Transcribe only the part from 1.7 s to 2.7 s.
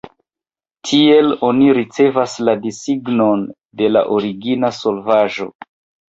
ricevas la